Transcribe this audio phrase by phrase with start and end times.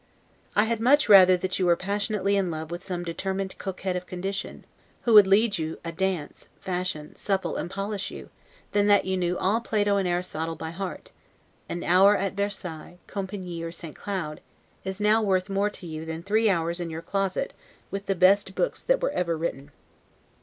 [0.55, 4.07] I had much rather that you were passionately in love with some determined coquette of
[4.07, 4.65] condition
[5.03, 8.31] (who would lead you a dance, fashion, supple, and polish you),
[8.71, 11.11] than that you knew all Plato and Aristotle by heart:
[11.69, 13.95] an hour at Versailles, Compiegne, or St.
[13.95, 14.41] Cloud,
[14.83, 17.53] is now worth more to you than three hours in your closet,
[17.91, 19.69] with the best books that ever were written.